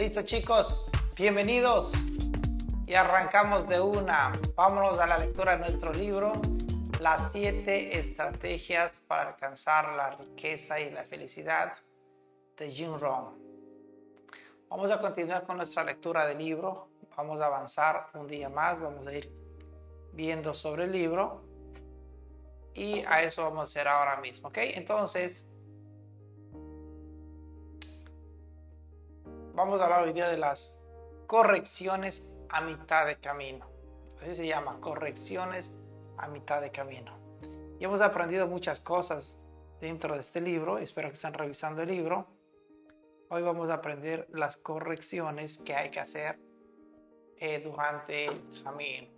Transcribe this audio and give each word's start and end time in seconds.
Listo 0.00 0.22
chicos, 0.22 0.90
bienvenidos. 1.14 1.92
Y 2.86 2.94
arrancamos 2.94 3.68
de 3.68 3.82
una. 3.82 4.32
Vámonos 4.56 4.98
a 4.98 5.06
la 5.06 5.18
lectura 5.18 5.52
de 5.52 5.58
nuestro 5.58 5.92
libro, 5.92 6.40
Las 7.00 7.32
siete 7.32 7.98
estrategias 7.98 9.00
para 9.00 9.32
alcanzar 9.32 9.92
la 9.92 10.12
riqueza 10.12 10.80
y 10.80 10.90
la 10.90 11.04
felicidad 11.04 11.74
de 12.56 12.70
Jim 12.70 12.94
Rohn. 12.98 13.36
Vamos 14.70 14.90
a 14.90 14.98
continuar 15.02 15.44
con 15.44 15.58
nuestra 15.58 15.84
lectura 15.84 16.24
del 16.24 16.38
libro. 16.38 16.88
Vamos 17.14 17.38
a 17.42 17.44
avanzar 17.44 18.06
un 18.14 18.26
día 18.26 18.48
más. 18.48 18.80
Vamos 18.80 19.06
a 19.06 19.12
ir 19.12 19.30
viendo 20.14 20.54
sobre 20.54 20.84
el 20.84 20.92
libro. 20.92 21.44
Y 22.72 23.00
a 23.00 23.22
eso 23.22 23.42
vamos 23.42 23.60
a 23.60 23.64
hacer 23.64 23.86
ahora 23.86 24.18
mismo. 24.18 24.48
¿Ok? 24.48 24.56
Entonces, 24.60 25.46
vamos 29.54 29.80
a 29.80 29.84
hablar 29.84 30.02
hoy 30.02 30.12
día 30.12 30.28
de 30.28 30.38
las 30.38 30.76
correcciones 31.26 32.36
a 32.48 32.60
mitad 32.60 33.06
de 33.06 33.16
camino. 33.16 33.66
Así 34.20 34.34
se 34.34 34.46
llama, 34.46 34.80
correcciones 34.80 35.74
a 36.18 36.28
mitad 36.28 36.60
de 36.60 36.70
camino. 36.70 37.18
Y 37.78 37.84
hemos 37.84 38.00
aprendido 38.00 38.46
muchas 38.46 38.80
cosas 38.80 39.38
dentro 39.80 40.14
de 40.14 40.20
este 40.20 40.40
libro. 40.40 40.78
Espero 40.78 41.08
que 41.08 41.14
estén 41.14 41.32
revisando 41.32 41.82
el 41.82 41.88
libro. 41.88 42.26
Hoy 43.30 43.42
vamos 43.42 43.70
a 43.70 43.74
aprender 43.74 44.26
las 44.32 44.56
correcciones 44.56 45.58
que 45.58 45.74
hay 45.74 45.90
que 45.90 46.00
hacer 46.00 46.38
eh, 47.36 47.60
durante 47.60 48.26
el 48.26 48.42
camino. 48.62 49.08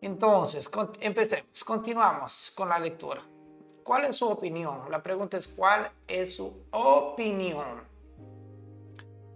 Entonces, 0.00 0.70
empecemos, 1.00 1.64
continuamos 1.64 2.52
con 2.56 2.70
la 2.70 2.78
lectura. 2.78 3.20
¿Cuál 3.84 4.06
es 4.06 4.16
su 4.16 4.28
opinión? 4.28 4.90
La 4.90 5.02
pregunta 5.02 5.36
es, 5.36 5.48
¿cuál 5.48 5.90
es 6.06 6.36
su 6.36 6.64
opinión 6.70 7.90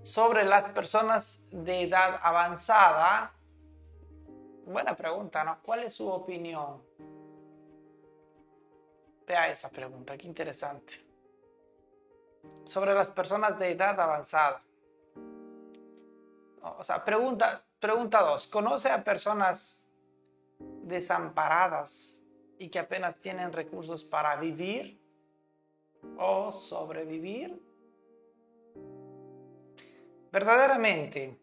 sobre 0.05 0.45
las 0.45 0.67
personas 0.67 1.45
de 1.51 1.83
edad 1.83 2.21
avanzada? 2.23 3.33
Buena 4.67 4.95
pregunta, 4.95 5.43
¿no? 5.43 5.61
¿Cuál 5.63 5.85
es 5.85 5.95
su 5.95 6.09
opinión? 6.09 6.83
Vea 9.27 9.51
esa 9.51 9.71
pregunta, 9.71 10.17
qué 10.19 10.27
interesante. 10.27 11.05
Sobre 12.67 12.93
las 12.93 13.09
personas 13.09 13.59
de 13.59 13.71
edad 13.71 13.99
avanzada. 13.99 14.63
O 16.79 16.85
sea, 16.85 17.03
pregunta, 17.03 17.65
pregunta 17.81 18.23
dos. 18.23 18.47
¿Conoce 18.47 18.91
a 18.91 19.03
personas 19.03 19.87
desamparadas 20.83 22.21
y 22.59 22.69
que 22.69 22.79
apenas 22.79 23.19
tienen 23.21 23.53
recursos 23.53 24.05
para 24.05 24.37
vivir 24.37 25.01
o 26.19 26.53
sobrevivir? 26.53 27.74
Verdaderamente, 30.35 31.39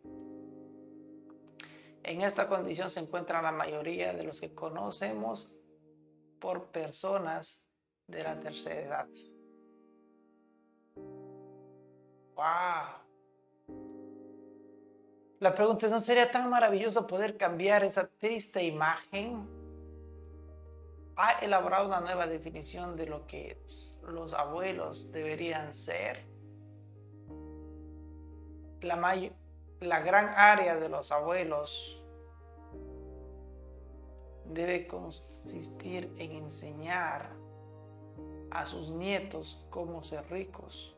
en 2.03 2.19
esta 2.19 2.45
condición 2.49 2.89
se 2.89 2.99
encuentra 2.99 3.41
la 3.41 3.53
mayoría 3.53 4.11
de 4.11 4.25
los 4.25 4.41
que 4.41 4.53
conocemos 4.53 5.55
por 6.41 6.71
personas 6.71 7.65
de 8.05 8.21
la 8.21 8.37
tercera 8.41 8.81
edad. 8.81 9.07
¡Wow! 12.35 13.75
La 15.39 15.55
pregunta 15.55 15.85
es, 15.85 15.91
¿no 15.93 16.01
sería 16.01 16.29
tan 16.29 16.49
maravilloso 16.49 17.07
poder 17.07 17.37
cambiar 17.37 17.85
esa 17.85 18.09
triste 18.09 18.61
imagen? 18.61 19.47
Ha 21.15 21.39
elaborado 21.39 21.87
una 21.87 22.01
nueva 22.01 22.27
definición 22.27 22.97
de 22.97 23.05
lo 23.05 23.25
que 23.25 23.63
los 24.03 24.33
abuelos 24.33 25.13
deberían 25.13 25.73
ser 25.73 26.30
la, 28.81 29.31
la 29.79 29.99
gran 30.01 30.29
área 30.35 30.75
de 30.75 30.89
los 30.89 31.11
abuelos 31.11 32.03
debe 34.45 34.87
consistir 34.87 36.13
en 36.17 36.31
enseñar 36.31 37.31
a 38.51 38.65
sus 38.65 38.91
nietos 38.91 39.65
cómo 39.69 40.03
ser 40.03 40.29
ricos, 40.29 40.97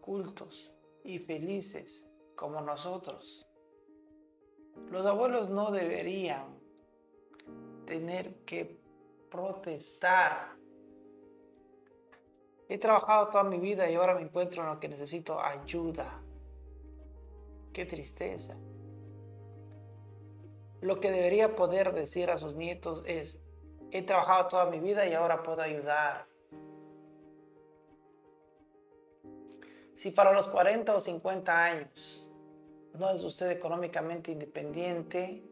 cultos 0.00 0.72
y 1.04 1.18
felices 1.18 2.08
como 2.36 2.60
nosotros. 2.60 3.46
Los 4.90 5.06
abuelos 5.06 5.48
no 5.48 5.70
deberían 5.70 6.58
tener 7.86 8.44
que 8.44 8.78
protestar. 9.30 10.52
He 12.68 12.78
trabajado 12.78 13.28
toda 13.28 13.44
mi 13.44 13.58
vida 13.58 13.90
y 13.90 13.94
ahora 13.94 14.14
me 14.14 14.22
encuentro 14.22 14.62
en 14.62 14.68
lo 14.68 14.80
que 14.80 14.88
necesito 14.88 15.40
ayuda. 15.40 16.21
Qué 17.72 17.86
tristeza. 17.86 18.56
Lo 20.80 21.00
que 21.00 21.10
debería 21.10 21.56
poder 21.56 21.94
decir 21.94 22.30
a 22.30 22.38
sus 22.38 22.54
nietos 22.54 23.02
es, 23.06 23.38
he 23.92 24.02
trabajado 24.02 24.48
toda 24.48 24.66
mi 24.66 24.80
vida 24.80 25.06
y 25.06 25.14
ahora 25.14 25.42
puedo 25.42 25.62
ayudar. 25.62 26.26
Si 29.94 30.10
para 30.10 30.32
los 30.32 30.48
40 30.48 30.94
o 30.94 31.00
50 31.00 31.64
años 31.64 32.28
no 32.94 33.10
es 33.10 33.22
usted 33.22 33.50
económicamente 33.50 34.32
independiente, 34.32 35.42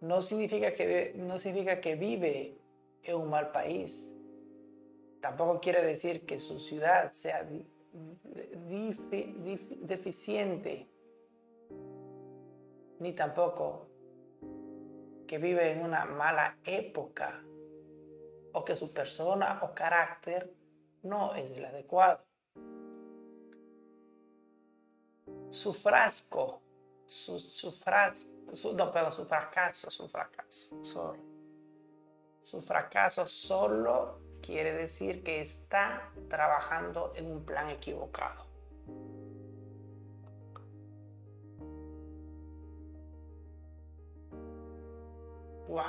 no 0.00 0.20
significa 0.22 0.72
que, 0.72 1.12
no 1.16 1.38
significa 1.38 1.80
que 1.80 1.94
vive 1.94 2.58
en 3.02 3.16
un 3.16 3.30
mal 3.30 3.52
país. 3.52 4.16
Tampoco 5.20 5.60
quiere 5.60 5.82
decir 5.82 6.26
que 6.26 6.38
su 6.38 6.58
ciudad 6.58 7.12
sea 7.12 7.48
deficiente 9.82 10.88
ni 13.04 13.12
tampoco 13.12 13.86
que 15.28 15.36
vive 15.36 15.72
en 15.72 15.82
una 15.82 16.06
mala 16.06 16.56
época 16.64 17.44
o 18.54 18.64
que 18.64 18.74
su 18.74 18.94
persona 18.94 19.60
o 19.62 19.74
carácter 19.74 20.54
no 21.02 21.34
es 21.34 21.50
el 21.50 21.66
adecuado. 21.66 22.24
Su 25.50 25.74
frasco, 25.74 26.62
su, 27.06 27.72
frasco, 27.72 28.32
no, 28.74 28.90
perdón, 28.90 29.12
su 29.12 29.26
fracaso, 29.26 29.90
su 29.90 30.08
fracaso. 30.08 30.80
Su 32.40 32.60
fracaso 32.62 33.26
solo 33.26 34.38
quiere 34.40 34.72
decir 34.72 35.22
que 35.22 35.40
está 35.40 36.10
trabajando 36.30 37.12
en 37.16 37.30
un 37.30 37.44
plan 37.44 37.68
equivocado. 37.68 38.43
Wow. 45.74 45.82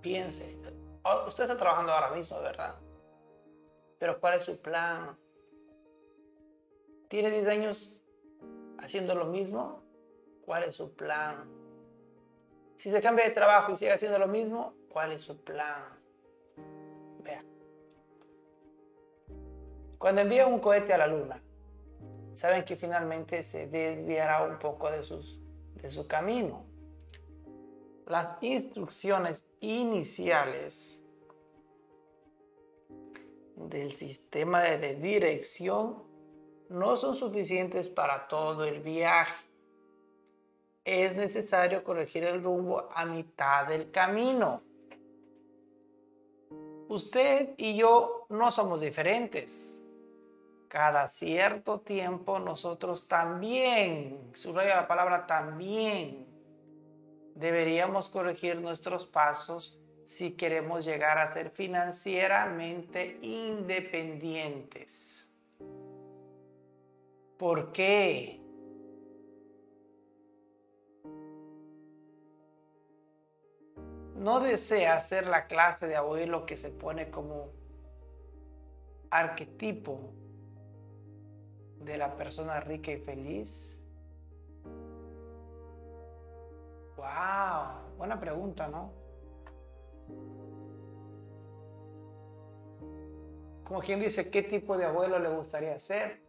Piense, 0.00 0.56
usted 1.26 1.42
está 1.44 1.56
trabajando 1.56 1.90
ahora 1.92 2.14
mismo, 2.14 2.40
¿verdad? 2.40 2.76
Pero 3.98 4.20
¿cuál 4.20 4.34
es 4.34 4.44
su 4.44 4.62
plan? 4.62 5.18
¿Tiene 7.08 7.32
10 7.32 7.48
años 7.48 8.00
haciendo 8.78 9.16
lo 9.16 9.24
mismo? 9.24 9.82
¿Cuál 10.44 10.62
es 10.62 10.76
su 10.76 10.94
plan? 10.94 11.50
Si 12.76 12.88
se 12.88 13.00
cambia 13.00 13.24
de 13.24 13.32
trabajo 13.32 13.72
y 13.72 13.76
sigue 13.76 13.92
haciendo 13.92 14.20
lo 14.20 14.28
mismo, 14.28 14.74
¿cuál 14.90 15.10
es 15.10 15.22
su 15.22 15.42
plan? 15.42 15.98
Vea. 17.24 17.44
Cuando 19.98 20.20
envía 20.20 20.46
un 20.46 20.60
cohete 20.60 20.94
a 20.94 20.98
la 20.98 21.08
luna, 21.08 21.42
saben 22.40 22.64
que 22.64 22.74
finalmente 22.74 23.42
se 23.42 23.66
desviará 23.66 24.42
un 24.44 24.58
poco 24.58 24.90
de, 24.90 25.02
de 25.74 25.90
su 25.90 26.08
camino. 26.08 26.64
Las 28.06 28.32
instrucciones 28.40 29.44
iniciales 29.60 31.02
del 33.56 33.92
sistema 33.92 34.62
de 34.62 34.94
dirección 34.94 36.02
no 36.70 36.96
son 36.96 37.14
suficientes 37.14 37.88
para 37.88 38.26
todo 38.26 38.64
el 38.64 38.80
viaje. 38.80 39.50
Es 40.82 41.14
necesario 41.14 41.84
corregir 41.84 42.24
el 42.24 42.42
rumbo 42.42 42.88
a 42.94 43.04
mitad 43.04 43.66
del 43.66 43.90
camino. 43.90 44.62
Usted 46.88 47.50
y 47.58 47.76
yo 47.76 48.24
no 48.30 48.50
somos 48.50 48.80
diferentes 48.80 49.79
cada 50.70 51.06
cierto 51.08 51.80
tiempo 51.80 52.38
nosotros 52.38 53.08
también, 53.08 54.30
subraya 54.34 54.76
la 54.76 54.86
palabra 54.86 55.26
también, 55.26 56.28
deberíamos 57.34 58.08
corregir 58.08 58.60
nuestros 58.60 59.04
pasos 59.04 59.80
si 60.06 60.36
queremos 60.36 60.84
llegar 60.84 61.18
a 61.18 61.26
ser 61.26 61.50
financieramente 61.50 63.18
independientes. 63.20 65.28
¿Por 67.36 67.72
qué? 67.72 68.40
No 74.14 74.38
desea 74.38 75.00
ser 75.00 75.26
la 75.26 75.48
clase 75.48 75.88
de 75.88 75.96
abuelo 75.96 76.46
que 76.46 76.56
se 76.56 76.70
pone 76.70 77.10
como 77.10 77.50
arquetipo 79.10 80.19
de 81.80 81.98
la 81.98 82.16
persona 82.16 82.60
rica 82.60 82.92
y 82.92 82.98
feliz? 82.98 83.84
Wow, 86.96 87.96
buena 87.96 88.20
pregunta, 88.20 88.68
¿no? 88.68 88.92
Como 93.64 93.80
quien 93.80 94.00
dice, 94.00 94.30
¿qué 94.30 94.42
tipo 94.42 94.76
de 94.76 94.84
abuelo 94.84 95.18
le 95.18 95.28
gustaría 95.28 95.78
ser? 95.78 96.22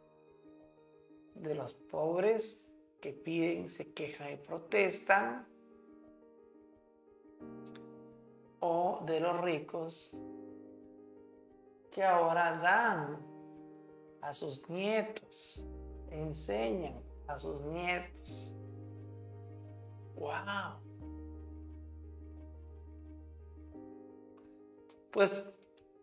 De 1.35 1.55
los 1.55 1.73
pobres 1.73 2.67
que 2.99 3.13
piden, 3.13 3.67
se 3.67 3.93
quejan 3.93 4.33
y 4.33 4.37
protestan, 4.37 5.47
o 8.59 9.01
de 9.05 9.19
los 9.19 9.41
ricos 9.41 10.15
que 11.91 12.03
ahora 12.03 12.57
dan 12.57 13.30
a 14.21 14.33
sus 14.33 14.67
nietos, 14.69 15.63
enseñan 16.09 17.01
a 17.27 17.37
sus 17.37 17.59
nietos. 17.61 18.53
¡Wow! 20.15 20.79
Pues 25.11 25.35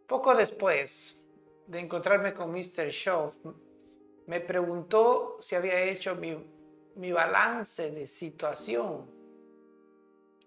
poco 0.07 0.35
después 0.35 1.23
de 1.67 1.79
encontrarme 1.81 2.35
con 2.35 2.51
Mr. 2.53 2.89
Show, 2.91 3.31
me 4.27 4.41
preguntó 4.41 5.37
si 5.41 5.55
había 5.55 5.83
hecho 5.83 6.15
mi, 6.15 6.37
mi 6.97 7.13
balance 7.13 7.91
de 7.91 8.07
situación. 8.07 9.07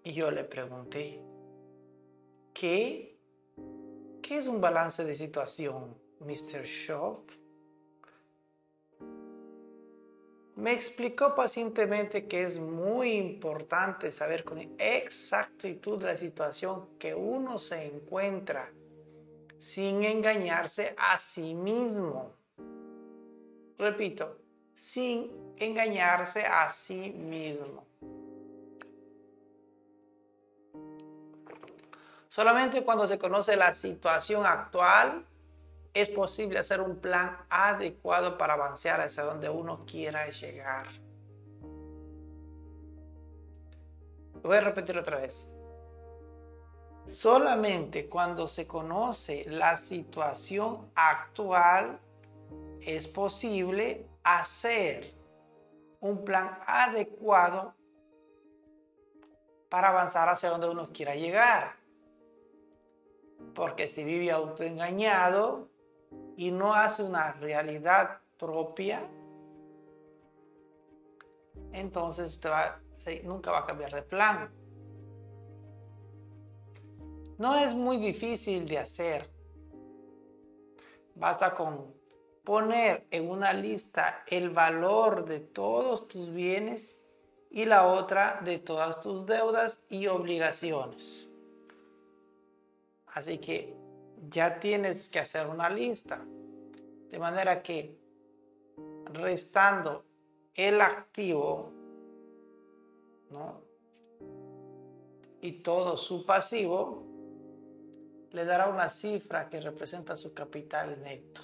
Y 0.04 0.12
yo 0.12 0.30
le 0.30 0.44
pregunté, 0.44 1.22
¿qué? 2.52 3.18
¿Qué 4.20 4.36
es 4.36 4.46
un 4.46 4.60
balance 4.60 5.04
de 5.04 5.14
situación, 5.14 5.96
Mr. 6.20 6.64
Shaw? 6.64 7.24
Me 10.56 10.72
explicó 10.72 11.34
pacientemente 11.34 12.26
que 12.28 12.42
es 12.42 12.58
muy 12.58 13.12
importante 13.12 14.12
saber 14.12 14.44
con 14.44 14.58
exactitud 14.78 16.02
la 16.02 16.16
situación 16.16 16.98
que 16.98 17.14
uno 17.14 17.58
se 17.58 17.86
encuentra 17.86 18.70
sin 19.58 20.04
engañarse 20.04 20.94
a 20.98 21.16
sí 21.16 21.54
mismo. 21.54 22.34
Repito, 23.78 24.36
sin 24.74 25.54
engañarse 25.56 26.44
a 26.44 26.68
sí 26.70 27.10
mismo. 27.10 27.86
Solamente 32.28 32.84
cuando 32.84 33.06
se 33.06 33.18
conoce 33.18 33.56
la 33.56 33.74
situación 33.74 34.44
actual 34.44 35.24
es 35.94 36.08
posible 36.08 36.58
hacer 36.58 36.80
un 36.80 36.96
plan 36.96 37.36
adecuado 37.50 38.38
para 38.38 38.54
avanzar 38.54 39.00
hacia 39.00 39.24
donde 39.24 39.48
uno 39.50 39.84
quiera 39.86 40.28
llegar. 40.30 40.86
Voy 44.42 44.56
a 44.56 44.60
repetir 44.60 44.96
otra 44.96 45.18
vez. 45.18 45.48
Solamente 47.06 48.08
cuando 48.08 48.48
se 48.48 48.66
conoce 48.66 49.44
la 49.48 49.76
situación 49.76 50.90
actual 50.94 52.00
es 52.80 53.06
posible 53.06 54.06
hacer 54.22 55.14
un 56.00 56.24
plan 56.24 56.58
adecuado 56.66 57.74
para 59.68 59.88
avanzar 59.88 60.28
hacia 60.28 60.50
donde 60.50 60.68
uno 60.68 60.90
quiera 60.92 61.14
llegar. 61.14 61.76
Porque 63.54 63.88
si 63.88 64.04
vive 64.04 64.30
autoengañado 64.30 65.71
y 66.36 66.50
no 66.50 66.74
hace 66.74 67.02
una 67.02 67.32
realidad 67.32 68.20
propia, 68.38 69.08
entonces 71.72 72.40
usted 72.92 73.22
nunca 73.24 73.50
va 73.50 73.60
a 73.60 73.66
cambiar 73.66 73.92
de 73.92 74.02
plan. 74.02 74.50
No 77.38 77.56
es 77.56 77.74
muy 77.74 77.96
difícil 77.96 78.66
de 78.66 78.78
hacer. 78.78 79.30
Basta 81.14 81.54
con 81.54 81.94
poner 82.44 83.06
en 83.10 83.30
una 83.30 83.52
lista 83.52 84.24
el 84.26 84.50
valor 84.50 85.24
de 85.24 85.40
todos 85.40 86.08
tus 86.08 86.32
bienes 86.32 86.98
y 87.50 87.64
la 87.64 87.86
otra 87.86 88.40
de 88.44 88.58
todas 88.58 89.00
tus 89.00 89.26
deudas 89.26 89.82
y 89.88 90.06
obligaciones. 90.06 91.28
Así 93.06 93.38
que 93.38 93.81
ya 94.28 94.58
tienes 94.60 95.08
que 95.08 95.18
hacer 95.18 95.46
una 95.46 95.68
lista. 95.68 96.24
De 97.10 97.18
manera 97.18 97.62
que 97.62 97.98
restando 99.12 100.04
el 100.54 100.80
activo 100.80 101.70
y 105.40 105.52
todo 105.62 105.96
su 105.96 106.24
pasivo, 106.24 107.06
le 108.30 108.44
dará 108.44 108.68
una 108.68 108.88
cifra 108.88 109.48
que 109.48 109.60
representa 109.60 110.16
su 110.16 110.32
capital 110.32 111.02
neto. 111.02 111.42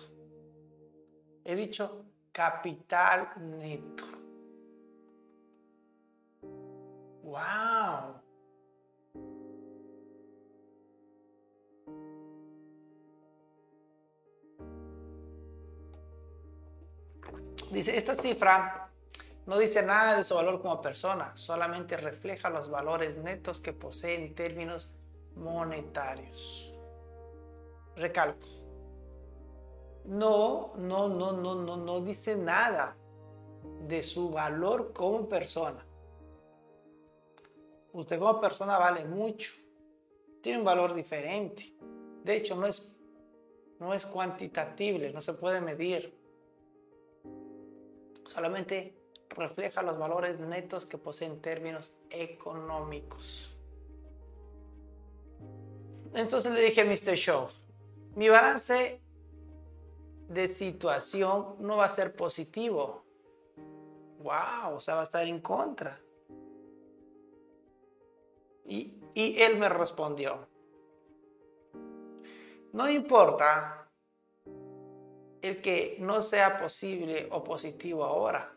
He 1.45 1.55
dicho 1.55 2.05
capital 2.33 3.29
neto. 3.59 4.05
¡Wow! 7.23 8.28
Dice, 17.71 17.97
esta 17.97 18.15
cifra 18.15 18.91
no 19.47 19.59
dice 19.59 19.83
nada 19.83 20.17
de 20.17 20.25
su 20.25 20.35
valor 20.35 20.61
como 20.61 20.81
persona, 20.83 21.37
solamente 21.37 21.97
refleja 21.97 22.51
los 22.51 22.71
valores 22.71 23.17
netos 23.17 23.61
que 23.61 23.73
posee 23.73 24.15
en 24.15 24.35
términos 24.35 24.91
monetarios. 25.37 26.75
Recalco. 27.97 28.47
No, 30.05 30.75
no, 30.77 31.09
no, 31.09 31.33
no, 31.33 31.55
no, 31.55 31.77
no 31.77 32.01
dice 32.01 32.37
nada 32.37 32.97
de 33.87 34.03
su 34.03 34.31
valor 34.31 34.93
como 34.93 35.29
persona. 35.29 35.85
Usted 37.93 38.19
como 38.19 38.41
persona 38.41 38.79
vale 38.79 39.05
mucho. 39.05 39.53
Tiene 40.43 40.59
un 40.59 40.65
valor 40.65 40.95
diferente. 40.95 41.75
De 42.23 42.37
hecho, 42.37 42.55
no 42.55 42.67
es, 42.67 42.95
no 43.79 43.95
es 43.95 44.07
cuantitativo, 44.07 44.99
no 45.13 45.21
se 45.21 45.33
puede 45.35 45.61
medir 45.61 46.18
solamente 48.29 48.95
refleja 49.31 49.83
los 49.83 49.99
valores 49.99 50.39
netos 50.39 50.87
que 50.87 50.99
posee 50.99 51.29
en 51.29 51.41
términos 51.41 51.93
económicos. 52.11 53.55
Entonces 56.15 56.53
le 56.53 56.61
dije 56.61 56.83
a 56.83 56.85
Mr. 56.85 57.15
Shaw, 57.15 57.49
mi 58.15 58.29
balance 58.29 59.01
de 60.29 60.49
situación 60.49 61.57
no 61.59 61.77
va 61.77 61.87
a 61.87 61.89
ser 61.89 62.15
positivo. 62.15 63.05
Wow, 64.21 64.77
o 64.77 64.81
sea, 64.81 64.95
va 64.95 65.01
a 65.01 65.05
estar 65.05 65.27
en 65.27 65.41
contra. 65.41 65.99
Y, 68.65 68.93
y 69.15 69.41
él 69.41 69.57
me 69.57 69.69
respondió, 69.69 70.47
no 72.73 72.91
importa 72.91 73.88
el 75.43 75.63
que 75.63 75.97
no 76.01 76.21
sea 76.23 76.57
posible 76.57 77.29
o 77.31 77.43
positivo 77.45 78.05
ahora. 78.05 78.55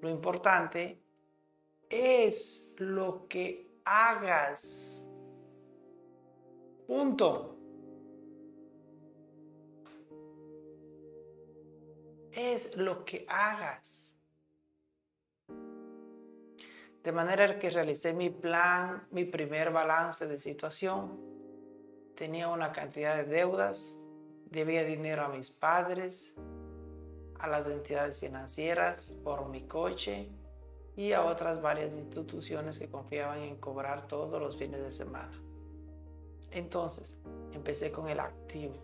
Lo 0.00 0.08
importante 0.08 1.00
es 1.88 2.74
lo 2.78 3.26
que 3.28 3.80
hagas. 3.84 5.06
Punto. 6.86 7.56
Es 12.30 12.76
lo 12.76 13.04
que 13.04 13.26
hagas. 13.28 14.16
De 17.02 17.12
manera 17.12 17.58
que 17.58 17.70
realicé 17.70 18.12
mi 18.12 18.30
plan, 18.30 19.08
mi 19.10 19.24
primer 19.24 19.72
balance 19.72 20.26
de 20.26 20.38
situación. 20.38 21.18
Tenía 22.14 22.48
una 22.48 22.70
cantidad 22.70 23.16
de 23.16 23.24
deudas 23.24 23.97
Debía 24.50 24.84
dinero 24.84 25.24
a 25.24 25.28
mis 25.28 25.50
padres, 25.50 26.34
a 27.38 27.46
las 27.46 27.66
entidades 27.68 28.18
financieras 28.18 29.16
por 29.22 29.48
mi 29.48 29.62
coche 29.62 30.28
y 30.96 31.12
a 31.12 31.24
otras 31.24 31.62
varias 31.62 31.94
instituciones 31.94 32.78
que 32.78 32.88
confiaban 32.88 33.40
en 33.40 33.56
cobrar 33.56 34.08
todos 34.08 34.40
los 34.40 34.56
fines 34.56 34.80
de 34.80 34.90
semana. 34.90 35.32
Entonces, 36.50 37.14
empecé 37.52 37.92
con 37.92 38.08
el 38.08 38.20
activo 38.20 38.74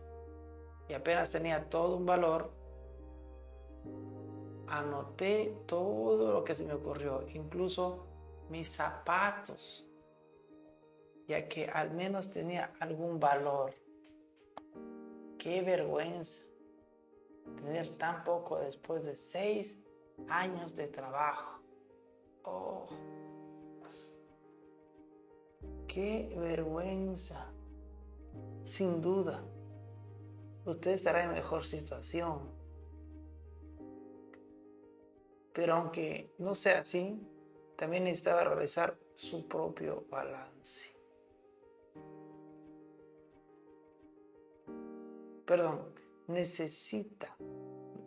y 0.88 0.92
apenas 0.92 1.30
tenía 1.30 1.68
todo 1.68 1.96
un 1.96 2.06
valor, 2.06 2.50
anoté 4.68 5.62
todo 5.66 6.32
lo 6.32 6.44
que 6.44 6.54
se 6.54 6.64
me 6.64 6.74
ocurrió, 6.74 7.26
incluso 7.32 8.06
mis 8.50 8.70
zapatos, 8.70 9.86
ya 11.26 11.48
que 11.48 11.66
al 11.66 11.90
menos 11.92 12.30
tenía 12.30 12.72
algún 12.80 13.18
valor. 13.18 13.74
Qué 15.44 15.60
vergüenza 15.60 16.42
tener 17.56 17.90
tan 17.98 18.24
poco 18.24 18.60
después 18.60 19.04
de 19.04 19.14
seis 19.14 19.78
años 20.26 20.74
de 20.74 20.88
trabajo. 20.88 21.60
Oh, 22.44 22.86
qué 25.86 26.34
vergüenza. 26.34 27.52
Sin 28.64 29.02
duda, 29.02 29.44
usted 30.64 30.92
estará 30.92 31.24
en 31.24 31.32
mejor 31.32 31.62
situación. 31.62 32.50
Pero 35.52 35.74
aunque 35.74 36.32
no 36.38 36.54
sea 36.54 36.78
así, 36.78 37.20
también 37.76 38.04
necesitaba 38.04 38.44
realizar 38.44 38.98
su 39.14 39.46
propio 39.46 40.06
balance. 40.08 40.93
Perdón, 45.46 45.92
necesita, 46.26 47.36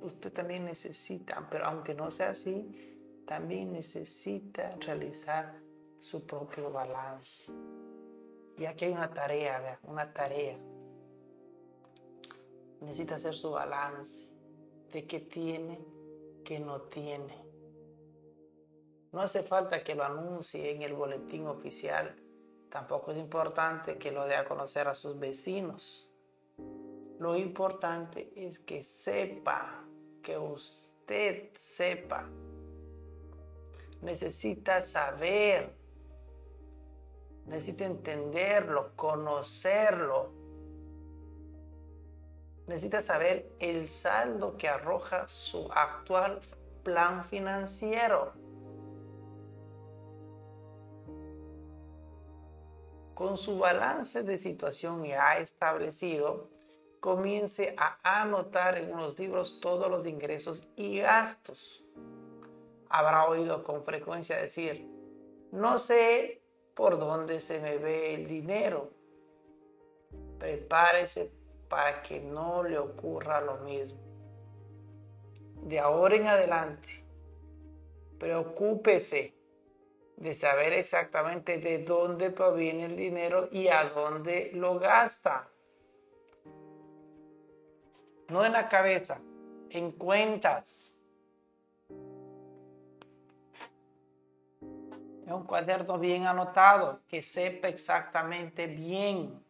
usted 0.01 0.33
también 0.33 0.65
necesita, 0.65 1.47
pero 1.49 1.65
aunque 1.65 1.93
no 1.93 2.09
sea 2.09 2.31
así, 2.31 3.23
también 3.27 3.73
necesita 3.73 4.75
realizar 4.79 5.61
su 5.99 6.25
propio 6.25 6.71
balance. 6.71 7.51
Y 8.57 8.65
aquí 8.65 8.85
hay 8.85 8.93
una 8.93 9.13
tarea, 9.13 9.79
una 9.83 10.11
tarea. 10.11 10.57
Necesita 12.81 13.15
hacer 13.15 13.35
su 13.35 13.51
balance 13.51 14.29
de 14.91 15.05
qué 15.05 15.19
tiene, 15.19 15.79
qué 16.43 16.59
no 16.59 16.81
tiene. 16.83 17.45
No 19.11 19.21
hace 19.21 19.43
falta 19.43 19.83
que 19.83 19.95
lo 19.95 20.03
anuncie 20.03 20.71
en 20.71 20.81
el 20.81 20.93
boletín 20.93 21.47
oficial. 21.47 22.15
Tampoco 22.69 23.11
es 23.11 23.17
importante 23.17 23.97
que 23.97 24.11
lo 24.11 24.25
dé 24.25 24.35
a 24.35 24.45
conocer 24.45 24.87
a 24.87 24.95
sus 24.95 25.17
vecinos. 25.19 26.06
Lo 27.19 27.35
importante 27.35 28.31
es 28.35 28.59
que 28.59 28.83
sepa, 28.83 29.83
que 30.21 30.37
usted 30.37 31.49
sepa. 31.55 32.29
Necesita 34.01 34.81
saber, 34.83 35.73
necesita 37.45 37.85
entenderlo, 37.85 38.95
conocerlo. 38.95 40.31
Necesita 42.67 43.01
saber 43.01 43.51
el 43.59 43.87
saldo 43.87 44.55
que 44.57 44.67
arroja 44.67 45.27
su 45.27 45.71
actual 45.71 46.41
plan 46.83 47.23
financiero. 47.23 48.33
Con 53.15 53.37
su 53.37 53.57
balance 53.57 54.21
de 54.21 54.37
situación 54.37 55.03
ya 55.03 55.39
establecido, 55.39 56.49
comience 57.07 57.73
a 57.77 58.21
anotar 58.21 58.77
en 58.77 58.91
unos 58.91 59.17
libros 59.17 59.61
todos 59.61 59.89
los 59.89 60.05
ingresos 60.05 60.67
y 60.75 60.99
gastos. 60.99 61.81
Habrá 62.89 63.29
oído 63.29 63.63
con 63.63 63.85
frecuencia 63.85 64.35
decir, 64.35 64.91
no 65.53 65.79
sé 65.79 66.41
por 66.75 66.99
dónde 66.99 67.39
se 67.39 67.61
me 67.61 67.77
ve 67.77 68.13
el 68.13 68.27
dinero. 68.27 68.91
Prepárese 70.37 71.31
para 71.69 72.03
que 72.03 72.19
no 72.19 72.61
le 72.63 72.77
ocurra 72.77 73.39
lo 73.39 73.55
mismo. 73.59 74.01
De 75.63 75.79
ahora 75.79 76.17
en 76.17 76.27
adelante, 76.27 77.05
preocúpese 78.19 79.33
de 80.17 80.33
saber 80.33 80.73
exactamente 80.73 81.59
de 81.59 81.85
dónde 81.85 82.31
proviene 82.31 82.83
el 82.83 82.97
dinero 82.97 83.47
y 83.49 83.69
a 83.69 83.85
dónde 83.85 84.51
lo 84.53 84.77
gasta 84.77 85.49
no 88.29 88.45
en 88.45 88.53
la 88.53 88.67
cabeza, 88.67 89.19
en 89.69 89.91
cuentas. 89.91 90.93
Es 95.25 95.33
un 95.33 95.43
cuaderno 95.43 95.99
bien 95.99 96.25
anotado, 96.25 97.01
que 97.07 97.21
sepa 97.21 97.67
exactamente 97.67 98.67
bien. 98.67 99.43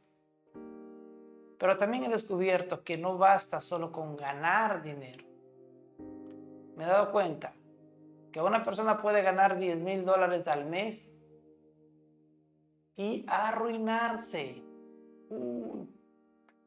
Pero 1.60 1.78
también 1.78 2.06
he 2.06 2.10
descubierto 2.10 2.84
que 2.84 2.98
no 2.98 3.18
basta 3.18 3.60
solo 3.60 3.92
con 3.92 4.16
ganar 4.16 4.82
dinero. 4.82 5.24
Me 6.76 6.84
he 6.84 6.88
dado 6.88 7.12
cuenta 7.12 7.54
que 8.32 8.42
una 8.42 8.64
persona 8.64 9.02
puede 9.02 9.22
ganar 9.22 9.58
10 9.58 9.80
mil 9.80 10.06
dólares 10.06 10.48
al 10.48 10.66
mes 10.66 11.08
y 12.96 13.26
arruinarse. 13.28 14.64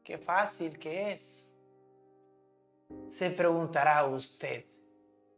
qué 0.03 0.17
fácil 0.17 0.77
que 0.79 1.11
es. 1.11 1.50
Se 3.09 3.29
preguntará 3.29 4.05
usted, 4.05 4.65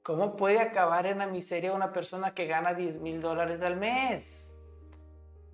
¿cómo 0.04 0.36
puede 0.36 0.60
acabar 0.60 1.06
en 1.06 1.20
la 1.20 1.28
miseria 1.28 1.74
una 1.74 1.92
persona 1.92 2.34
que 2.34 2.46
gana 2.46 2.74
10 2.74 3.00
mil 3.00 3.20
dólares 3.20 3.62
al 3.62 3.78
mes? 3.78 4.56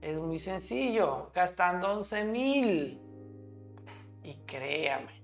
Es 0.01 0.17
muy 0.17 0.39
sencillo, 0.39 1.31
gastando 1.33 1.91
11 1.93 2.23
mil. 2.25 3.01
Y 4.23 4.33
créame, 4.45 5.23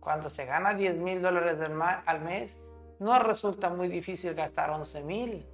cuando 0.00 0.30
se 0.30 0.46
gana 0.46 0.74
10 0.74 0.96
mil 0.96 1.20
dólares 1.20 1.58
al 2.06 2.20
mes, 2.22 2.60
no 2.98 3.18
resulta 3.18 3.70
muy 3.70 3.88
difícil 3.88 4.34
gastar 4.34 4.70
11 4.70 5.02
mil. 5.04 5.46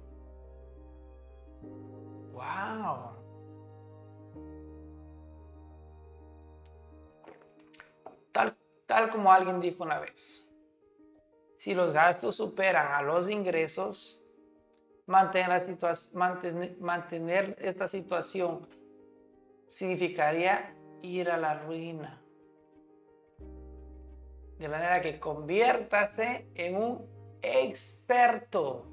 ¡Wow! 2.33 3.16
Tal 8.87 9.11
como 9.11 9.31
alguien 9.31 9.59
dijo 9.59 9.83
una 9.83 9.99
vez, 9.99 10.49
si 11.57 11.75
los 11.75 11.91
gastos 11.91 12.37
superan 12.37 12.93
a 12.93 13.01
los 13.01 13.29
ingresos, 13.29 14.21
mantener, 15.07 15.57
esta 17.59 17.87
situación 17.87 18.67
significaría 19.67 20.75
ir 21.01 21.29
a 21.29 21.37
la 21.37 21.59
ruina. 21.59 22.21
De 24.57 24.69
manera 24.69 25.01
que 25.01 25.19
conviértase 25.19 26.47
en 26.55 26.77
un 26.77 27.05
experto. 27.41 28.85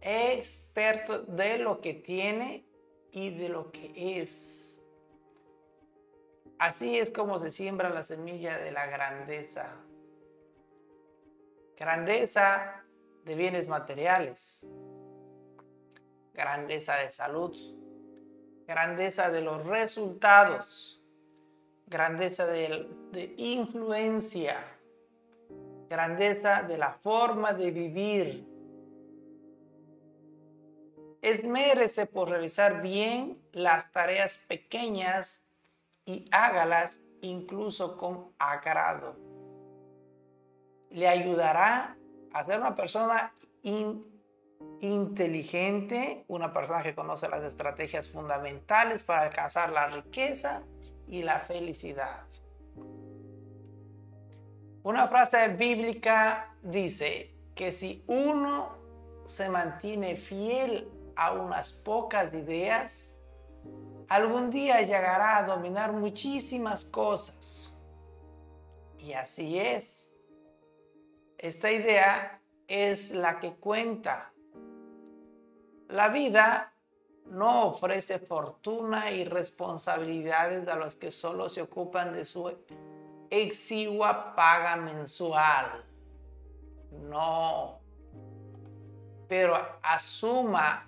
Experto 0.00 1.22
de 1.22 1.58
lo 1.58 1.80
que 1.80 1.94
tiene 1.94 2.66
y 3.12 3.30
de 3.30 3.48
lo 3.48 3.70
que 3.70 4.20
es. 4.20 4.71
Así 6.62 6.96
es 6.96 7.10
como 7.10 7.40
se 7.40 7.50
siembra 7.50 7.90
la 7.90 8.04
semilla 8.04 8.56
de 8.56 8.70
la 8.70 8.86
grandeza. 8.86 9.66
Grandeza 11.76 12.84
de 13.24 13.34
bienes 13.34 13.66
materiales, 13.66 14.64
grandeza 16.32 16.98
de 16.98 17.10
salud, 17.10 17.52
grandeza 18.64 19.28
de 19.28 19.40
los 19.40 19.66
resultados, 19.66 21.02
grandeza 21.88 22.46
de, 22.46 23.34
influencia, 23.38 24.64
grandeza 25.90 26.62
de 26.62 26.78
la 26.78 26.92
forma 26.92 27.54
de 27.54 27.70
vivir. 27.72 28.46
Esmérese 31.20 32.06
por 32.06 32.30
realizar 32.30 32.82
bien 32.82 33.42
las 33.50 33.90
tareas 33.90 34.38
pequeñas 34.46 35.41
y 36.04 36.28
hágalas 36.30 37.02
incluso 37.20 37.96
con 37.96 38.32
agrado. 38.38 39.16
Le 40.90 41.08
ayudará 41.08 41.96
a 42.32 42.44
ser 42.44 42.58
una 42.60 42.74
persona 42.74 43.34
inteligente, 44.80 46.24
una 46.28 46.52
persona 46.52 46.82
que 46.82 46.94
conoce 46.94 47.28
las 47.28 47.44
estrategias 47.44 48.08
fundamentales 48.08 49.02
para 49.02 49.22
alcanzar 49.22 49.70
la 49.70 49.86
riqueza 49.86 50.62
y 51.06 51.22
la 51.22 51.40
felicidad. 51.40 52.26
Una 54.82 55.06
frase 55.06 55.48
bíblica 55.48 56.56
dice 56.62 57.36
que 57.54 57.70
si 57.70 58.02
uno 58.08 58.76
se 59.26 59.48
mantiene 59.48 60.16
fiel 60.16 60.90
a 61.14 61.32
unas 61.32 61.72
pocas 61.72 62.34
ideas, 62.34 63.20
algún 64.08 64.50
día 64.50 64.80
llegará 64.82 65.38
a 65.38 65.44
dominar 65.44 65.92
muchísimas 65.92 66.84
cosas. 66.84 67.76
Y 68.98 69.12
así 69.12 69.58
es. 69.58 70.12
Esta 71.38 71.72
idea 71.72 72.40
es 72.68 73.10
la 73.10 73.40
que 73.40 73.54
cuenta. 73.54 74.32
La 75.88 76.08
vida 76.08 76.72
no 77.26 77.66
ofrece 77.66 78.18
fortuna 78.18 79.10
y 79.10 79.24
responsabilidades 79.24 80.68
a 80.68 80.76
los 80.76 80.94
que 80.94 81.10
solo 81.10 81.48
se 81.48 81.62
ocupan 81.62 82.12
de 82.12 82.24
su 82.24 82.52
exigua 83.30 84.34
paga 84.36 84.76
mensual. 84.76 85.84
No. 86.92 87.80
Pero 89.28 89.56
asuma 89.82 90.86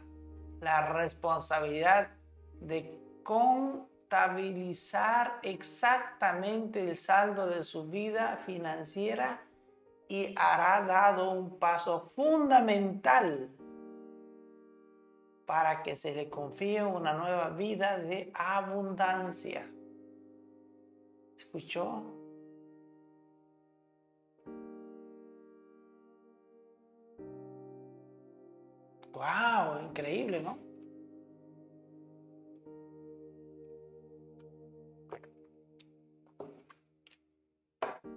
la 0.61 0.93
responsabilidad 0.93 2.11
de 2.61 3.04
contabilizar 3.25 5.41
exactamente 5.43 6.89
el 6.89 6.97
saldo 6.97 7.49
de 7.49 7.65
su 7.65 7.89
vida 7.89 8.37
financiera 8.47 9.43
y 10.09 10.33
hará 10.37 10.83
dado 10.87 11.33
un 11.33 11.59
paso 11.59 12.13
fundamental 12.15 13.51
para 15.47 15.83
que 15.83 15.97
se 15.97 16.15
le 16.15 16.31
confíe 16.31 16.85
una 16.85 17.15
nueva 17.15 17.51
vida 17.51 17.99
de 17.99 18.31
abundancia. 18.35 19.69
¿Escuchó? 21.37 22.05
¡Wow! 29.13 29.81
Increíble, 29.89 30.41
¿no? 30.41 30.64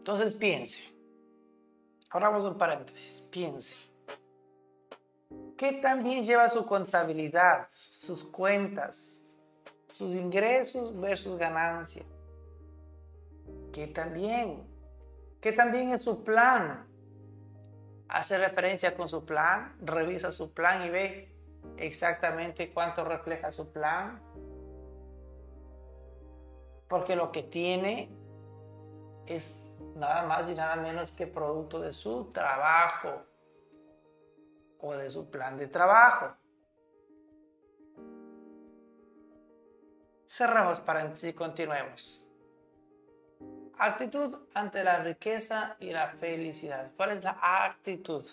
Entonces 0.07 0.33
piense. 0.33 0.79
Ahora 2.11 2.29
vamos 2.29 2.45
a 2.45 2.47
un 2.51 2.57
paréntesis. 2.57 3.21
Piense. 3.29 3.75
¿Qué 5.57 5.73
también 5.73 6.23
lleva 6.23 6.47
su 6.47 6.65
contabilidad, 6.65 7.67
sus 7.71 8.23
cuentas, 8.23 9.21
sus 9.89 10.15
ingresos 10.15 10.97
versus 10.97 11.37
ganancia? 11.37 12.05
¿Qué 13.73 13.87
también? 13.87 14.65
¿Qué 15.41 15.51
también 15.51 15.89
es 15.89 16.03
su 16.03 16.23
plan? 16.23 16.87
Hace 18.07 18.37
referencia 18.37 18.95
con 18.95 19.09
su 19.09 19.25
plan, 19.25 19.75
revisa 19.81 20.31
su 20.31 20.53
plan 20.53 20.85
y 20.85 20.89
ve 20.89 21.35
exactamente 21.75 22.71
cuánto 22.73 23.03
refleja 23.03 23.51
su 23.51 23.73
plan. 23.73 24.21
Porque 26.87 27.17
lo 27.17 27.29
que 27.33 27.43
tiene 27.43 28.09
es 29.25 29.66
nada 29.95 30.23
más 30.23 30.49
y 30.49 30.55
nada 30.55 30.75
menos 30.75 31.11
que 31.11 31.27
producto 31.27 31.79
de 31.79 31.93
su 31.93 32.31
trabajo 32.31 33.23
o 34.79 34.93
de 34.95 35.09
su 35.09 35.29
plan 35.29 35.57
de 35.57 35.67
trabajo. 35.67 36.35
Cerramos 40.29 40.79
paréntesis 40.79 41.31
y 41.31 41.33
continuemos. 41.33 42.23
Actitud 43.79 44.35
ante 44.53 44.83
la 44.83 44.99
riqueza 44.99 45.77
y 45.79 45.91
la 45.91 46.09
felicidad. 46.09 46.91
¿Cuál 46.95 47.11
es 47.11 47.23
la 47.23 47.37
actitud? 47.41 48.25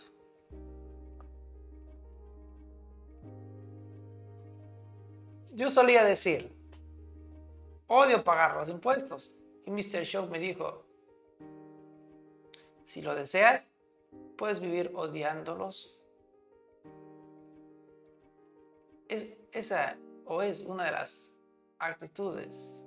Yo 5.52 5.70
solía 5.70 6.02
decir, 6.02 6.52
odio 7.86 8.24
pagar 8.24 8.56
los 8.56 8.68
impuestos. 8.68 9.36
Y 9.66 9.70
Mr. 9.70 10.04
Show 10.04 10.26
me 10.28 10.38
dijo, 10.38 10.83
si 12.84 13.02
lo 13.02 13.14
deseas, 13.14 13.68
puedes 14.36 14.60
vivir 14.60 14.92
odiándolos. 14.94 15.98
Es, 19.08 19.32
esa 19.52 19.98
o 20.26 20.42
es 20.42 20.60
una 20.62 20.86
de 20.86 20.92
las 20.92 21.32
actitudes 21.78 22.84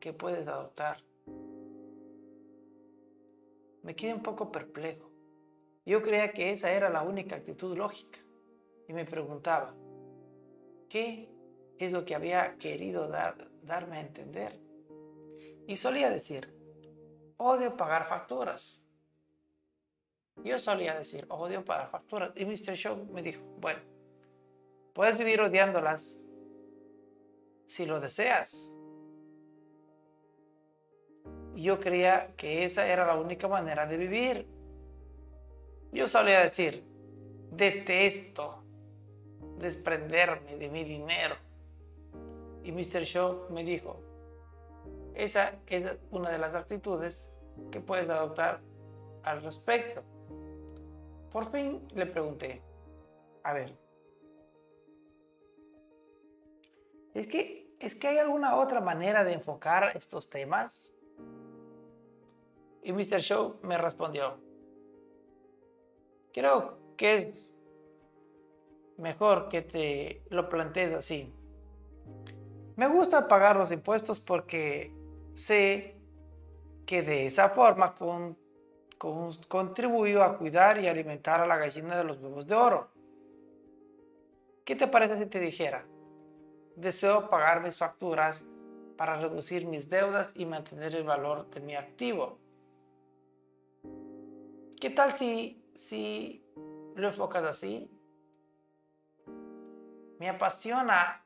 que 0.00 0.12
puedes 0.12 0.48
adoptar. 0.48 1.02
Me 3.82 3.94
quedé 3.94 4.14
un 4.14 4.22
poco 4.22 4.50
perplejo. 4.52 5.10
Yo 5.86 6.02
creía 6.02 6.32
que 6.32 6.52
esa 6.52 6.70
era 6.72 6.90
la 6.90 7.02
única 7.02 7.36
actitud 7.36 7.76
lógica 7.76 8.18
y 8.88 8.92
me 8.92 9.04
preguntaba, 9.04 9.74
¿qué 10.88 11.30
es 11.78 11.92
lo 11.92 12.04
que 12.04 12.14
había 12.14 12.56
querido 12.58 13.08
dar, 13.08 13.50
darme 13.62 13.96
a 13.96 14.00
entender? 14.00 14.60
Y 15.66 15.76
solía 15.76 16.10
decir, 16.10 16.54
odio 17.36 17.76
pagar 17.76 18.06
facturas. 18.06 18.79
Yo 20.44 20.58
solía 20.58 20.94
decir, 20.94 21.26
odio 21.28 21.64
pagar 21.64 21.90
facturas. 21.90 22.32
Y 22.36 22.44
Mr. 22.44 22.74
Show 22.74 22.96
me 23.12 23.22
dijo, 23.22 23.44
bueno, 23.58 23.80
puedes 24.94 25.18
vivir 25.18 25.40
odiándolas 25.40 26.20
si 27.66 27.86
lo 27.86 28.00
deseas. 28.00 28.72
Yo 31.54 31.78
creía 31.78 32.34
que 32.36 32.64
esa 32.64 32.86
era 32.86 33.06
la 33.06 33.16
única 33.16 33.48
manera 33.48 33.86
de 33.86 33.96
vivir. 33.96 34.46
Yo 35.92 36.06
solía 36.06 36.40
decir, 36.40 36.84
detesto 37.50 38.64
desprenderme 39.58 40.56
de 40.56 40.68
mi 40.68 40.84
dinero. 40.84 41.36
Y 42.62 42.72
Mr. 42.72 43.02
Show 43.02 43.46
me 43.50 43.64
dijo, 43.64 44.00
esa 45.14 45.60
es 45.66 45.84
una 46.10 46.30
de 46.30 46.38
las 46.38 46.54
actitudes 46.54 47.30
que 47.70 47.80
puedes 47.80 48.08
adoptar 48.08 48.60
al 49.22 49.42
respecto. 49.42 50.02
Por 51.32 51.50
fin 51.50 51.86
le 51.94 52.06
pregunté, 52.06 52.62
a 53.44 53.52
ver, 53.52 53.78
¿es 57.14 57.28
que, 57.28 57.72
¿es 57.78 57.94
que 57.94 58.08
hay 58.08 58.18
alguna 58.18 58.56
otra 58.56 58.80
manera 58.80 59.22
de 59.22 59.34
enfocar 59.34 59.92
estos 59.94 60.28
temas? 60.28 60.92
Y 62.82 62.92
Mr. 62.92 63.20
Show 63.20 63.60
me 63.62 63.78
respondió, 63.78 64.38
creo 66.32 66.78
que 66.96 67.14
es 67.14 67.50
mejor 68.96 69.48
que 69.48 69.62
te 69.62 70.24
lo 70.30 70.48
plantees 70.48 70.92
así. 70.92 71.32
Me 72.76 72.88
gusta 72.88 73.28
pagar 73.28 73.56
los 73.56 73.70
impuestos 73.70 74.18
porque 74.18 74.94
sé 75.34 75.96
que 76.86 77.02
de 77.02 77.26
esa 77.26 77.50
forma 77.50 77.94
con 77.94 78.36
contribuyó 79.00 80.22
a 80.22 80.36
cuidar 80.36 80.78
y 80.78 80.86
alimentar 80.86 81.40
a 81.40 81.46
la 81.46 81.56
gallina 81.56 81.96
de 81.96 82.04
los 82.04 82.18
huevos 82.18 82.46
de 82.46 82.54
oro. 82.54 82.90
¿Qué 84.62 84.76
te 84.76 84.86
parece 84.86 85.18
si 85.18 85.24
te 85.24 85.40
dijera? 85.40 85.86
Deseo 86.76 87.30
pagar 87.30 87.62
mis 87.62 87.78
facturas 87.78 88.44
para 88.98 89.16
reducir 89.16 89.66
mis 89.66 89.88
deudas 89.88 90.34
y 90.36 90.44
mantener 90.44 90.94
el 90.94 91.04
valor 91.04 91.48
de 91.48 91.60
mi 91.60 91.74
activo. 91.76 92.38
¿Qué 94.78 94.90
tal 94.90 95.12
si, 95.12 95.64
si 95.74 96.44
lo 96.94 97.08
enfocas 97.08 97.44
así? 97.44 97.90
Me 100.18 100.28
apasiona 100.28 101.24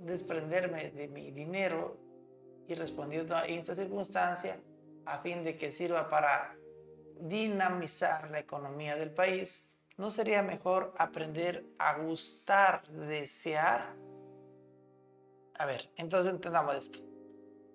desprenderme 0.00 0.90
de 0.90 1.06
mi 1.06 1.30
dinero 1.30 1.96
y 2.66 2.74
respondiendo 2.74 3.36
a 3.36 3.46
esta 3.46 3.76
circunstancia 3.76 4.60
a 5.06 5.18
fin 5.18 5.44
de 5.44 5.56
que 5.56 5.70
sirva 5.70 6.08
para 6.08 6.56
dinamizar 7.20 8.30
la 8.30 8.40
economía 8.40 8.96
del 8.96 9.10
país, 9.10 9.68
¿no 9.96 10.10
sería 10.10 10.42
mejor 10.42 10.94
aprender 10.98 11.64
a 11.78 11.98
gustar, 11.98 12.86
desear? 12.88 13.94
A 15.56 15.66
ver, 15.66 15.90
entonces 15.96 16.32
entendamos 16.32 16.74
esto. 16.74 16.98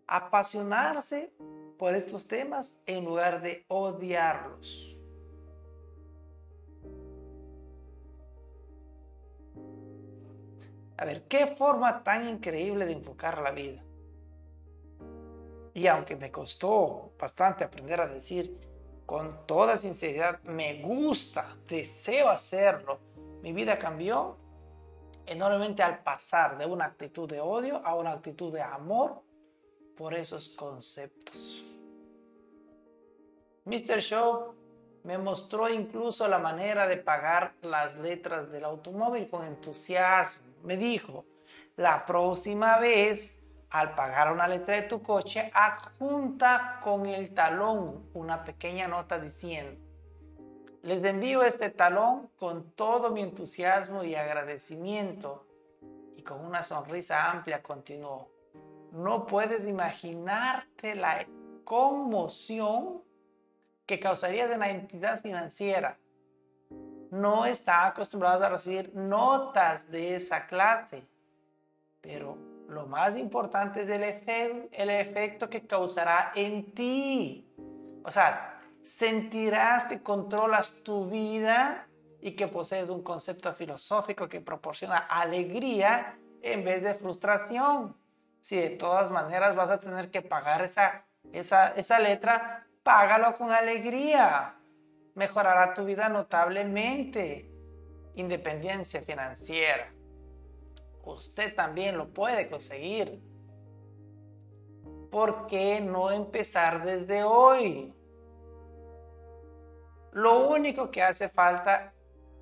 Apasionarse 0.08 1.34
por 1.78 1.96
estos 1.96 2.28
temas 2.28 2.82
en 2.86 3.06
lugar 3.06 3.42
de 3.42 3.66
odiarlos. 3.70 4.96
A 10.98 11.06
ver, 11.06 11.24
qué 11.30 11.48
forma 11.48 12.04
tan 12.04 12.28
increíble 12.28 12.86
de 12.86 12.92
enfocar 12.92 13.42
la 13.42 13.52
vida. 13.52 13.82
Y 15.74 15.88
aunque 15.88 16.18
me 16.18 16.30
costó 16.30 17.14
bastante 17.18 17.64
aprender 17.64 18.02
a 18.02 18.08
decir 18.08 18.60
con 19.10 19.48
toda 19.48 19.76
sinceridad, 19.76 20.40
me 20.44 20.84
gusta, 20.84 21.58
deseo 21.68 22.30
hacerlo, 22.30 23.00
mi 23.42 23.52
vida 23.54 23.80
cambió 23.80 24.38
enormemente 25.26 25.82
al 25.82 26.04
pasar 26.04 26.60
de 26.60 26.68
una 26.68 26.86
actitud 26.86 27.28
de 27.28 27.42
odio 27.42 27.82
a 27.84 27.96
una 27.96 28.12
actitud 28.12 28.54
de 28.54 28.62
amor 28.62 29.24
por 29.98 30.14
esos 30.14 30.50
conceptos. 30.50 31.66
Mr. 33.66 34.00
Show 34.00 34.54
me 35.04 35.18
mostró 35.18 35.68
incluso 35.70 36.28
la 36.28 36.38
manera 36.38 36.88
de 36.88 36.98
pagar 36.98 37.56
las 37.64 37.98
letras 37.98 38.52
del 38.52 38.64
automóvil 38.64 39.28
con 39.28 39.44
entusiasmo. 39.44 40.54
Me 40.62 40.78
dijo, 40.78 41.26
la 41.78 42.06
próxima 42.06 42.78
vez 42.78 43.39
al 43.70 43.96
pagar 43.96 44.32
una 44.32 44.48
letra 44.48 44.76
de 44.76 44.84
tu 44.84 45.02
coche, 45.02 45.52
adjunta 45.54 46.80
con 46.84 47.06
el 47.06 47.34
talón 47.34 48.10
una 48.14 48.44
pequeña 48.44 48.88
nota 48.88 49.20
diciendo, 49.20 49.80
les 50.82 51.04
envío 51.04 51.44
este 51.44 51.70
talón 51.70 52.30
con 52.38 52.72
todo 52.72 53.12
mi 53.12 53.22
entusiasmo 53.22 54.04
y 54.04 54.16
agradecimiento. 54.16 55.46
Y 56.16 56.24
con 56.24 56.46
una 56.46 56.64
sonrisa 56.64 57.32
amplia 57.32 57.62
continuó, 57.62 58.32
no 58.92 59.26
puedes 59.26 59.68
imaginarte 59.68 60.96
la 60.96 61.26
conmoción 61.64 63.04
que 63.86 64.00
causaría 64.00 64.48
de 64.48 64.56
una 64.56 64.70
entidad 64.70 65.22
financiera. 65.22 66.00
No 67.12 67.46
está 67.46 67.88
acostumbrado 67.88 68.46
a 68.46 68.50
recibir 68.50 68.94
notas 68.94 69.90
de 69.90 70.16
esa 70.16 70.46
clase 70.46 71.08
Pero 72.02 72.38
lo 72.70 72.86
más 72.88 73.18
importante 73.18 73.82
es 73.82 73.90
el, 73.90 74.70
el 74.72 74.90
efecto 74.90 75.50
que 75.50 75.66
causará 75.66 76.32
en 76.36 76.74
ti. 76.74 77.52
O 78.04 78.12
sea, 78.12 78.60
sentirás 78.84 79.86
que 79.86 80.02
controlas 80.02 80.84
tu 80.84 81.10
vida 81.10 81.88
y 82.22 82.36
que 82.36 82.48
posees 82.48 82.90
un 82.90 83.04
concepto 83.04 83.54
filosófico 83.54 84.28
que 84.28 84.42
proporciona 84.42 84.98
alegría 84.98 86.18
en 86.42 86.64
vez 86.64 86.84
de 86.84 86.94
frustración. 86.94 87.98
Si 88.40 88.56
de 88.56 88.70
todas 88.72 89.10
maneras 89.10 89.56
vas 89.56 89.70
a 89.70 89.80
tener 89.80 90.12
que 90.12 90.22
pagar 90.22 90.62
esa, 90.62 91.06
esa, 91.34 91.70
esa 91.70 92.00
letra, 92.00 92.68
págalo 92.84 93.36
con 93.36 93.52
alegría. 93.52 94.56
Mejorará 95.16 95.74
tu 95.74 95.86
vida 95.86 96.08
notablemente. 96.08 97.50
Independencia 98.16 99.02
financiera. 99.02 99.94
Usted 101.04 101.56
también 101.56 101.98
lo 101.98 102.10
puede 102.10 102.50
conseguir. 102.50 103.22
¿Por 105.12 105.48
qué 105.48 105.82
no 105.82 106.12
empezar 106.12 106.84
desde 106.84 107.24
hoy? 107.24 107.94
Lo 110.12 110.50
único 110.50 110.92
que 110.92 111.02
hace 111.02 111.30
falta 111.30 111.94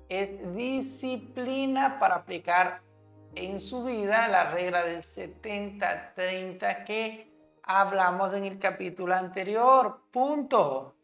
es 0.08 0.54
disciplina 0.54 1.98
para 1.98 2.16
aplicar 2.16 2.82
en 3.34 3.60
su 3.60 3.84
vida 3.84 4.26
la 4.28 4.50
regla 4.50 4.84
del 4.84 4.98
70-30 4.98 6.84
que 6.84 7.32
hablamos 7.62 8.32
en 8.34 8.44
el 8.44 8.58
capítulo 8.58 9.14
anterior. 9.14 10.02
Punto. 10.10 10.94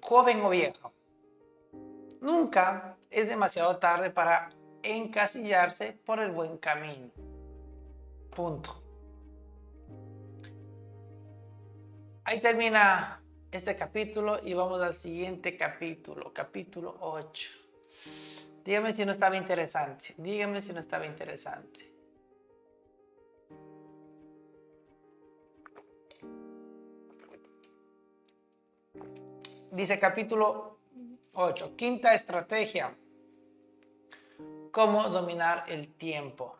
Joven 0.00 0.40
o 0.40 0.50
viejo. 0.50 0.97
Nunca 2.20 2.96
es 3.10 3.28
demasiado 3.28 3.76
tarde 3.78 4.10
para 4.10 4.50
encasillarse 4.82 5.92
por 6.04 6.20
el 6.20 6.32
buen 6.32 6.58
camino. 6.58 7.10
Punto. 8.34 8.82
Ahí 12.24 12.40
termina 12.40 13.22
este 13.50 13.74
capítulo 13.74 14.40
y 14.44 14.52
vamos 14.52 14.82
al 14.82 14.94
siguiente 14.94 15.56
capítulo, 15.56 16.32
capítulo 16.32 16.96
8. 17.00 17.50
Dígame 18.64 18.92
si 18.92 19.06
no 19.06 19.12
estaba 19.12 19.36
interesante. 19.36 20.14
Dígame 20.18 20.60
si 20.60 20.72
no 20.72 20.80
estaba 20.80 21.06
interesante. 21.06 21.88
Dice 29.70 29.98
capítulo 29.98 30.77
8, 31.40 31.76
quinta 31.76 32.14
estrategia. 32.14 32.98
Cómo 34.72 35.08
dominar 35.08 35.66
el 35.68 35.94
tiempo. 35.94 36.58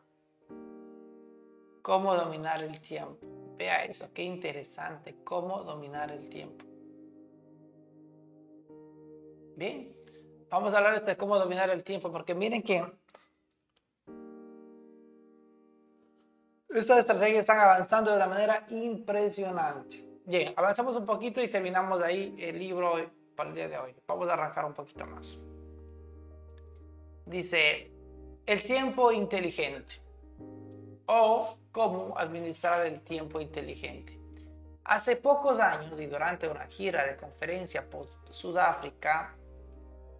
Cómo 1.82 2.14
dominar 2.14 2.62
el 2.62 2.80
tiempo. 2.80 3.26
Vea 3.56 3.84
eso, 3.86 4.08
qué 4.14 4.22
interesante. 4.22 5.16
Cómo 5.24 5.64
dominar 5.64 6.12
el 6.12 6.28
tiempo. 6.28 6.64
Bien, 9.56 9.96
vamos 10.48 10.72
a 10.72 10.78
hablar 10.78 11.04
de 11.04 11.16
cómo 11.16 11.36
dominar 11.36 11.70
el 11.70 11.82
tiempo, 11.82 12.12
porque 12.12 12.36
miren 12.36 12.62
que 12.62 12.86
estas 16.68 17.00
estrategias 17.00 17.40
están 17.40 17.58
avanzando 17.58 18.12
de 18.12 18.16
una 18.16 18.28
manera 18.28 18.64
impresionante. 18.70 20.04
Bien, 20.24 20.54
avanzamos 20.56 20.94
un 20.94 21.04
poquito 21.04 21.42
y 21.42 21.48
terminamos 21.48 22.00
ahí 22.00 22.36
el 22.38 22.60
libro 22.60 23.17
para 23.38 23.50
el 23.50 23.54
día 23.54 23.68
de 23.68 23.78
hoy. 23.78 23.94
Vamos 24.08 24.28
a 24.28 24.32
arrancar 24.32 24.64
un 24.64 24.74
poquito 24.74 25.06
más. 25.06 25.38
Dice, 27.24 27.92
el 28.44 28.62
tiempo 28.64 29.12
inteligente 29.12 29.94
o 31.06 31.56
cómo 31.70 32.18
administrar 32.18 32.84
el 32.84 33.00
tiempo 33.00 33.40
inteligente. 33.40 34.18
Hace 34.82 35.14
pocos 35.14 35.60
años 35.60 36.00
y 36.00 36.06
durante 36.06 36.48
una 36.48 36.66
gira 36.66 37.06
de 37.06 37.16
conferencia 37.16 37.88
por 37.88 38.08
Sudáfrica, 38.30 39.36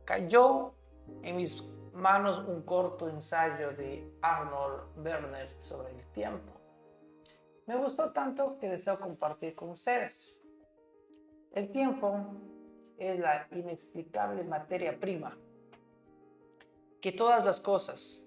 cayó 0.05 0.75
en 1.23 1.37
mis 1.37 1.65
manos 1.95 2.39
un 2.39 2.63
corto 2.63 3.09
ensayo 3.09 3.73
de 3.73 4.13
Arnold 4.23 4.97
Werner 4.97 5.61
sobre 5.61 5.91
el 5.91 6.07
tiempo. 6.13 6.53
Me 7.67 7.75
gustó 7.75 8.13
tanto 8.13 8.59
que 8.59 8.69
deseo 8.69 9.01
compartir 9.01 9.57
con 9.57 9.71
ustedes. 9.71 10.39
El 11.53 11.73
tiempo 11.73 12.25
es 12.99 13.19
la 13.19 13.47
inexplicable 13.53 14.45
materia 14.45 14.99
prima 14.99 15.37
que 17.01 17.13
todas 17.13 17.45
las 17.45 17.61
cosas, 17.61 18.25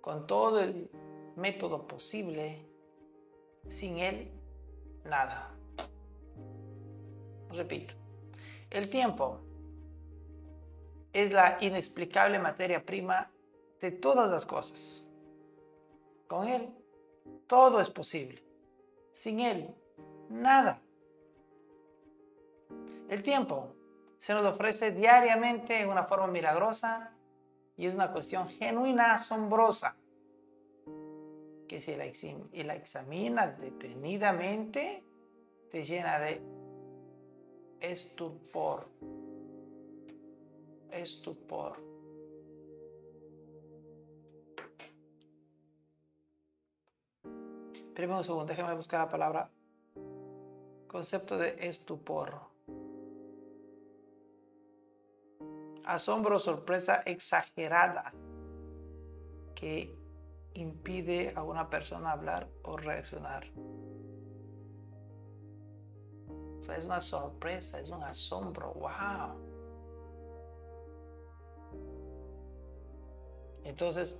con 0.00 0.26
todo 0.26 0.60
el 0.60 0.90
método 1.36 1.86
posible, 1.86 2.66
sin 3.68 3.98
él, 3.98 4.30
nada. 5.04 5.54
Repito, 7.50 7.94
el 8.70 8.90
tiempo 8.90 9.40
es 11.12 11.32
la 11.32 11.58
inexplicable 11.60 12.38
materia 12.38 12.84
prima 12.84 13.30
de 13.80 13.90
todas 13.92 14.30
las 14.30 14.44
cosas. 14.44 15.06
Con 16.26 16.46
Él, 16.46 16.68
todo 17.46 17.80
es 17.80 17.88
posible. 17.88 18.42
Sin 19.12 19.40
Él, 19.40 19.74
nada. 20.28 20.82
El 23.08 23.22
tiempo 23.22 23.74
se 24.18 24.34
nos 24.34 24.44
ofrece 24.44 24.92
diariamente 24.92 25.80
en 25.80 25.88
una 25.88 26.04
forma 26.04 26.26
milagrosa 26.26 27.12
y 27.76 27.86
es 27.86 27.94
una 27.94 28.12
cuestión 28.12 28.48
genuina, 28.48 29.14
asombrosa, 29.14 29.96
que 31.68 31.80
si 31.80 31.96
la, 31.96 32.74
examinas 32.74 33.58
detenidamente, 33.58 35.04
te 35.70 35.84
llena 35.84 36.18
de 36.18 36.42
estupor 37.80 38.88
estupor. 40.90 41.76
Primero 47.94 48.18
un 48.18 48.24
segundo, 48.24 48.46
déjame 48.46 48.74
buscar 48.74 49.00
la 49.00 49.10
palabra 49.10 49.50
concepto 50.86 51.36
de 51.36 51.56
estupor. 51.68 52.47
Asombro, 55.88 56.38
sorpresa 56.38 57.02
exagerada 57.06 58.12
que 59.54 59.96
impide 60.54 61.32
a 61.34 61.42
una 61.42 61.68
persona 61.70 62.12
hablar 62.12 62.48
o 62.62 62.76
reaccionar. 62.76 63.46
es 66.76 66.84
una 66.84 67.00
sorpresa, 67.00 67.80
es 67.80 67.88
un 67.88 68.02
asombro. 68.02 68.74
¡Wow! 68.74 69.48
Entonces, 73.64 74.18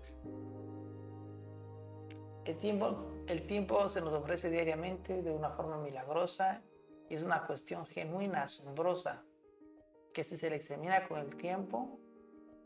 el 2.46 2.58
tiempo, 2.58 3.12
el 3.26 3.46
tiempo 3.46 3.88
se 3.90 4.00
nos 4.00 4.14
ofrece 4.14 4.50
diariamente 4.50 5.22
de 5.22 5.30
una 5.30 5.50
forma 5.50 5.76
milagrosa 5.78 6.62
y 7.08 7.14
es 7.14 7.22
una 7.22 7.46
cuestión 7.46 7.86
genuina, 7.86 8.44
asombrosa, 8.44 9.24
que 10.18 10.24
si 10.24 10.36
se 10.36 10.50
le 10.50 10.56
examina 10.56 11.06
con 11.06 11.20
el 11.20 11.36
tiempo, 11.36 11.96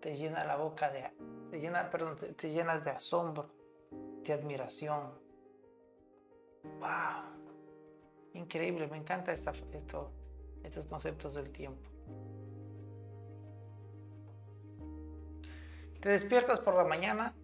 te 0.01 0.15
llena 0.15 0.43
la 0.43 0.57
boca 0.57 0.91
de, 0.91 1.13
te 1.51 1.61
llena, 1.61 1.91
perdón, 1.91 2.17
te, 2.17 2.51
llenas 2.51 2.83
de 2.83 2.93
asombro, 2.93 3.51
de 4.25 4.33
admiración. 4.33 5.13
¡Wow! 6.63 7.27
Increíble, 8.33 8.87
me 8.87 8.97
encanta 8.97 9.35
esto, 9.35 9.53
estos 10.65 10.87
conceptos 10.87 11.35
del 11.35 11.53
tiempo. 11.53 11.91
Te 16.01 16.09
despiertas 16.09 16.59
por 16.59 16.75
la 16.75 16.85
mañana 16.85 17.37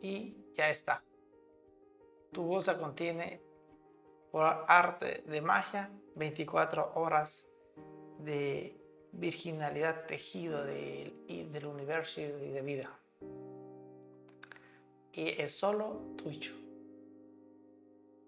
y 0.00 0.38
ya 0.54 0.70
está. 0.70 1.04
Tu 2.32 2.42
bolsa 2.42 2.78
contiene, 2.78 3.42
por 4.32 4.64
arte 4.66 5.22
de 5.26 5.42
magia, 5.42 5.92
24 6.14 6.92
horas 6.94 7.46
de 8.20 8.79
virginalidad 9.12 10.06
tejido 10.06 10.64
del, 10.64 11.14
del 11.52 11.66
universo 11.66 12.20
y 12.20 12.26
de 12.26 12.62
vida. 12.62 12.98
Y 15.12 15.28
es 15.40 15.52
solo 15.56 16.14
tuyo. 16.16 16.52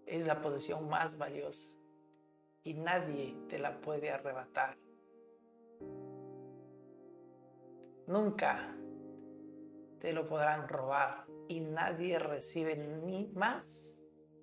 Es 0.07 0.27
la 0.27 0.41
posesión 0.41 0.89
más 0.89 1.17
valiosa 1.17 1.71
y 2.65 2.75
nadie 2.75 3.37
te 3.49 3.59
la 3.59 3.81
puede 3.81 4.11
arrebatar. 4.11 4.77
Nunca 8.07 8.77
te 10.01 10.13
lo 10.13 10.27
podrán 10.27 10.69
robar 10.69 11.25
y 11.49 11.61
nadie 11.61 12.19
recibe 12.19 12.77
ni 12.77 13.29
más 13.29 13.97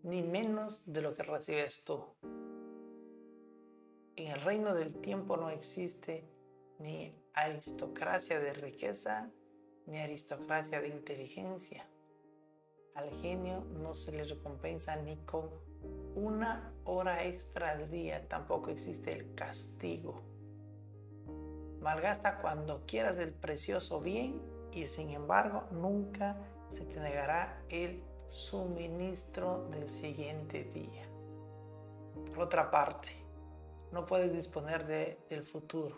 ni 0.03 0.23
menos 0.23 0.83
de 0.85 1.01
lo 1.01 1.13
que 1.13 1.23
recibes 1.23 1.83
tú. 1.83 2.03
En 4.19 4.27
el 4.27 4.41
reino 4.41 4.75
del 4.75 4.91
tiempo 4.99 5.37
no 5.37 5.49
existe 5.49 6.27
ni 6.77 7.15
aristocracia 7.33 8.37
de 8.41 8.51
riqueza 8.51 9.31
ni 9.85 9.97
aristocracia 9.97 10.81
de 10.81 10.89
inteligencia. 10.89 11.89
Al 12.95 13.09
genio 13.21 13.61
no 13.61 13.93
se 13.93 14.11
le 14.11 14.25
recompensa 14.25 14.97
ni 14.97 15.15
con 15.23 15.49
una 16.15 16.73
hora 16.83 17.23
extra 17.23 17.69
al 17.69 17.89
día, 17.89 18.27
tampoco 18.27 18.71
existe 18.71 19.13
el 19.13 19.35
castigo. 19.35 20.21
Malgasta 21.79 22.41
cuando 22.41 22.85
quieras 22.85 23.17
el 23.19 23.31
precioso 23.31 24.01
bien 24.01 24.41
y 24.73 24.83
sin 24.87 25.11
embargo 25.11 25.63
nunca 25.71 26.35
se 26.67 26.83
te 26.83 26.99
negará 26.99 27.63
el 27.69 28.03
suministro 28.27 29.69
del 29.69 29.87
siguiente 29.87 30.65
día. 30.65 31.07
Por 32.25 32.39
otra 32.39 32.69
parte, 32.69 33.28
no 33.91 34.05
puedes 34.05 34.31
disponer 34.33 34.85
del 35.29 35.43
futuro. 35.43 35.97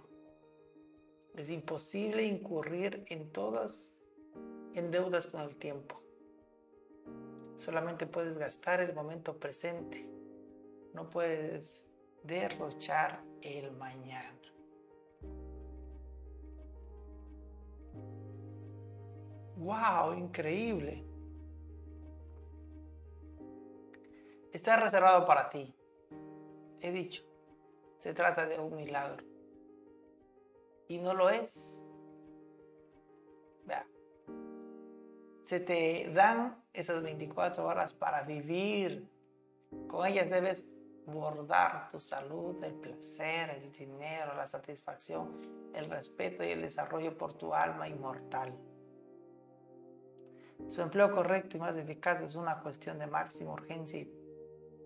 Es 1.35 1.49
imposible 1.49 2.23
incurrir 2.23 3.05
en 3.07 3.31
todas 3.31 3.93
en 4.73 4.91
deudas 4.91 5.27
con 5.27 5.41
el 5.41 5.55
tiempo. 5.57 6.01
Solamente 7.57 8.05
puedes 8.05 8.37
gastar 8.37 8.79
el 8.81 8.93
momento 8.93 9.37
presente. 9.37 10.09
No 10.93 11.09
puedes 11.09 11.87
derrochar 12.23 13.23
el 13.41 13.71
mañana. 13.73 14.39
¡Wow! 19.57 20.13
Increíble. 20.17 21.05
Está 24.51 24.77
reservado 24.77 25.25
para 25.25 25.49
ti. 25.49 25.73
He 26.81 26.91
dicho, 26.91 27.23
se 28.01 28.15
trata 28.15 28.47
de 28.47 28.59
un 28.59 28.75
milagro. 28.75 29.23
Y 30.87 30.97
no 30.97 31.13
lo 31.13 31.29
es. 31.29 31.79
Vea. 33.63 33.85
Se 35.43 35.59
te 35.59 36.11
dan 36.11 36.65
esas 36.73 37.03
24 37.03 37.63
horas 37.63 37.93
para 37.93 38.23
vivir. 38.23 39.07
Con 39.87 40.07
ellas 40.07 40.31
debes 40.31 40.65
bordar 41.05 41.91
tu 41.91 41.99
salud, 41.99 42.63
el 42.63 42.73
placer, 42.73 43.51
el 43.51 43.71
dinero, 43.71 44.33
la 44.35 44.47
satisfacción, 44.47 45.69
el 45.75 45.87
respeto 45.87 46.43
y 46.43 46.49
el 46.49 46.63
desarrollo 46.63 47.15
por 47.15 47.33
tu 47.33 47.53
alma 47.53 47.87
inmortal. 47.87 48.57
Su 50.69 50.81
empleo 50.81 51.11
correcto 51.11 51.57
y 51.57 51.59
más 51.59 51.77
eficaz 51.77 52.19
es 52.23 52.33
una 52.33 52.61
cuestión 52.63 52.97
de 52.97 53.05
máxima 53.05 53.53
urgencia 53.53 54.03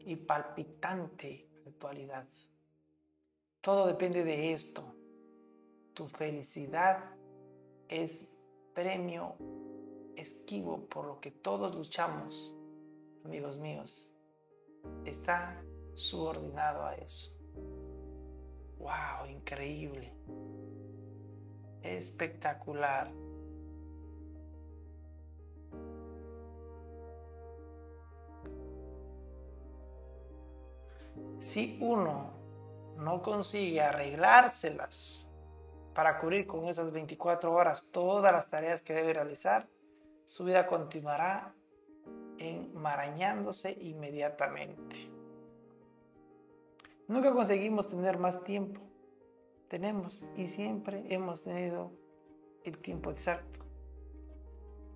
y, 0.01 0.15
palpitante 0.17 1.47
actualidad. 1.65 2.27
Todo 3.65 3.87
depende 3.87 4.23
de 4.23 4.53
esto. 4.53 4.83
Tu 5.95 6.05
felicidad 6.05 7.03
es 7.87 8.29
premio 8.75 9.37
esquivo 10.15 10.85
por 10.85 11.07
lo 11.07 11.19
que 11.19 11.31
todos 11.31 11.75
luchamos, 11.75 12.55
amigos 13.23 13.57
míos. 13.57 14.07
Está 15.03 15.59
subordinado 15.95 16.85
a 16.85 16.93
eso. 16.93 17.35
¡Wow! 18.77 19.31
Increíble. 19.31 20.13
Espectacular. 21.81 23.11
si 31.39 31.77
uno 31.79 32.44
no 32.97 33.21
consigue 33.21 33.81
arreglárselas 33.81 35.29
para 35.93 36.19
cubrir 36.19 36.45
con 36.45 36.65
esas 36.67 36.91
24 36.91 37.53
horas 37.53 37.89
todas 37.91 38.31
las 38.33 38.49
tareas 38.49 38.81
que 38.81 38.93
debe 38.93 39.13
realizar, 39.13 39.67
su 40.25 40.43
vida 40.43 40.67
continuará 40.67 41.53
enmarañándose 42.37 43.71
inmediatamente. 43.79 45.09
Nunca 47.07 47.31
conseguimos 47.31 47.87
tener 47.87 48.17
más 48.17 48.43
tiempo. 48.43 48.81
Tenemos 49.69 50.25
y 50.35 50.47
siempre 50.47 51.05
hemos 51.09 51.41
tenido 51.43 51.91
el 52.63 52.77
tiempo 52.79 53.11
exacto. 53.11 53.61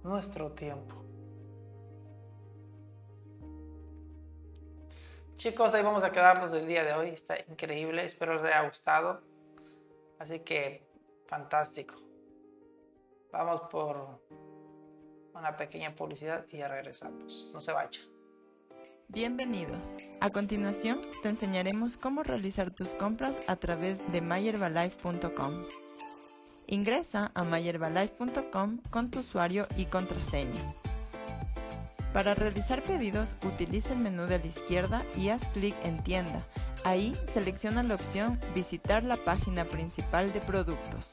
Nuestro 0.04 0.52
tiempo. 0.52 1.09
Chicos, 5.40 5.74
ahí 5.74 5.82
vamos 5.82 6.04
a 6.04 6.12
quedarnos 6.12 6.52
del 6.52 6.68
día 6.68 6.84
de 6.84 6.92
hoy. 6.92 7.12
Está 7.12 7.38
increíble. 7.48 8.04
Espero 8.04 8.34
les 8.34 8.44
haya 8.44 8.68
gustado. 8.68 9.22
Así 10.20 10.40
que, 10.42 10.86
fantástico. 11.28 11.96
Vamos 13.32 13.62
por 13.72 14.20
una 15.34 15.56
pequeña 15.56 15.96
publicidad 15.96 16.46
y 16.52 16.58
ya 16.58 16.68
regresamos. 16.68 17.50
No 17.54 17.62
se 17.62 17.72
vaya. 17.72 18.02
Bienvenidos. 19.08 19.96
A 20.20 20.30
continuación, 20.30 21.00
te 21.24 21.30
enseñaremos 21.30 21.96
cómo 21.96 22.22
realizar 22.22 22.74
tus 22.74 22.94
compras 22.94 23.42
a 23.48 23.56
través 23.56 24.04
de 24.12 24.20
mayerbalife.com. 24.20 25.64
Ingresa 26.68 27.32
a 27.34 27.46
mayerbalife.com 27.46 28.82
con 28.90 29.10
tu 29.10 29.20
usuario 29.20 29.68
y 29.78 29.86
contraseña. 29.86 30.76
Para 32.14 32.34
realizar 32.34 32.82
pedidos, 32.82 33.36
utiliza 33.44 33.94
el 33.94 34.00
menú 34.00 34.26
de 34.26 34.40
la 34.40 34.48
izquierda 34.48 35.06
y 35.16 35.30
haz 35.30 35.48
clic 35.50 35.76
en 35.84 36.02
Tienda. 36.04 36.44
Ahí 36.84 37.16
selecciona 37.28 37.84
la 37.84 37.96
opción 37.96 38.40
Visitar 38.56 39.04
la 39.04 39.18
página 39.18 39.66
principal 39.66 40.34
de 40.34 40.40
productos. 40.40 41.12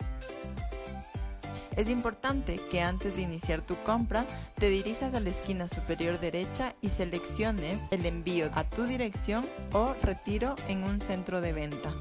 Es 1.76 1.90
importante 1.90 2.58
que 2.70 2.80
antes 2.80 3.16
de 3.16 3.22
iniciar 3.22 3.60
tu 3.60 3.76
compra 3.82 4.24
te 4.54 4.70
dirijas 4.70 5.12
a 5.12 5.20
la 5.20 5.28
esquina 5.28 5.68
superior 5.68 6.18
derecha 6.18 6.74
y 6.80 6.88
selecciones 6.88 7.88
el 7.90 8.06
envío 8.06 8.50
a 8.54 8.64
tu 8.64 8.84
dirección 8.84 9.44
o 9.72 9.94
retiro 10.02 10.54
en 10.68 10.84
un 10.84 11.00
centro 11.00 11.42
de 11.42 11.52
venta. 11.52 11.94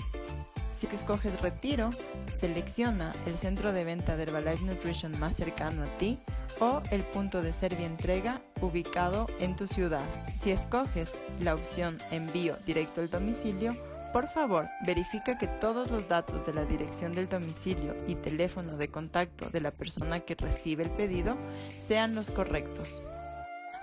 Si 0.75 0.87
escoges 0.87 1.41
retiro, 1.41 1.91
selecciona 2.33 3.13
el 3.25 3.37
centro 3.37 3.71
de 3.71 3.85
venta 3.85 4.17
de 4.17 4.23
Herbalife 4.23 4.65
Nutrition 4.65 5.17
más 5.17 5.37
cercano 5.37 5.83
a 5.83 5.97
ti 5.97 6.19
o 6.59 6.81
el 6.91 7.01
punto 7.01 7.41
de 7.41 7.53
servicio 7.53 7.85
entrega 7.85 8.41
ubicado 8.59 9.25
en 9.39 9.55
tu 9.55 9.67
ciudad. 9.67 10.03
Si 10.35 10.51
escoges 10.51 11.13
la 11.39 11.53
opción 11.53 11.97
envío 12.11 12.57
directo 12.65 12.99
al 12.99 13.09
domicilio, 13.09 13.73
por 14.11 14.27
favor, 14.27 14.67
verifica 14.85 15.37
que 15.37 15.47
todos 15.47 15.89
los 15.91 16.09
datos 16.09 16.45
de 16.45 16.53
la 16.53 16.65
dirección 16.65 17.13
del 17.13 17.29
domicilio 17.29 17.95
y 18.05 18.15
teléfono 18.15 18.75
de 18.75 18.89
contacto 18.89 19.49
de 19.49 19.61
la 19.61 19.71
persona 19.71 20.19
que 20.19 20.35
recibe 20.35 20.83
el 20.83 20.91
pedido 20.91 21.37
sean 21.77 22.15
los 22.15 22.31
correctos. 22.31 23.01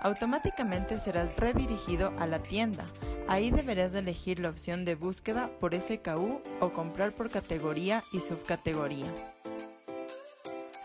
Automáticamente 0.02 0.98
serás 0.98 1.37
redirigido 1.37 2.12
a 2.18 2.26
la 2.26 2.40
tienda. 2.40 2.85
Ahí 3.33 3.51
deberás 3.51 3.95
elegir 3.95 4.40
la 4.40 4.51
opción 4.51 4.85
de 4.85 4.95
búsqueda 4.95 5.49
por 5.59 5.75
SKU 5.75 6.42
o 6.61 6.71
comprar 6.71 7.14
por 7.14 7.31
categoría 7.31 8.05
y 8.12 8.21
subcategoría. 8.21 9.11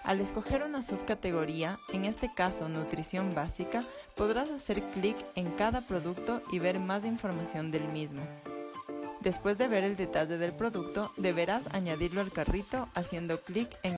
Al 0.06 0.22
escoger 0.22 0.64
una 0.64 0.82
subcategoría, 0.82 1.78
en 1.92 2.06
este 2.06 2.34
caso 2.34 2.70
nutrición 2.70 3.36
básica, 3.36 3.84
podrás 4.16 4.50
hacer 4.50 4.82
clic 4.94 5.18
en 5.36 5.52
cada 5.52 5.82
producto 5.82 6.42
y 6.50 6.60
ver 6.60 6.80
más 6.80 7.04
información 7.04 7.70
del 7.70 7.86
mismo. 7.90 8.22
Después 9.20 9.58
de 9.58 9.68
ver 9.68 9.84
el 9.84 9.98
detalle 9.98 10.38
del 10.38 10.54
producto, 10.54 11.12
deberás 11.18 11.68
añadirlo 11.74 12.22
al 12.22 12.32
carrito 12.32 12.88
haciendo 12.94 13.42
clic 13.42 13.68
en 13.84 13.86